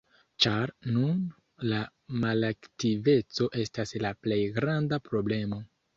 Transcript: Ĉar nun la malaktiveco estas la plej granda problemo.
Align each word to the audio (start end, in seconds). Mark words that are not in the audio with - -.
Ĉar 0.43 0.71
nun 0.93 1.19
la 1.73 1.81
malaktiveco 2.25 3.51
estas 3.65 3.93
la 4.07 4.15
plej 4.25 4.43
granda 4.57 5.01
problemo. 5.11 5.63